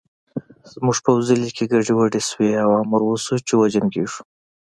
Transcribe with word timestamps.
زموږ 0.73 0.97
پوځي 1.05 1.35
لیکې 1.43 1.65
ګډې 1.71 1.93
وډې 1.95 2.21
شوې 2.29 2.49
او 2.63 2.69
امر 2.83 3.01
وشو 3.05 3.35
چې 3.47 3.53
وجنګېږو 3.61 4.19